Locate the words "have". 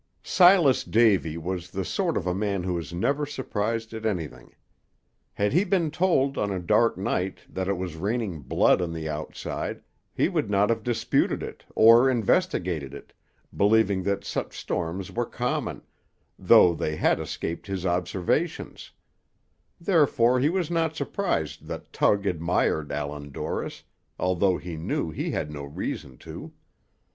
10.71-10.81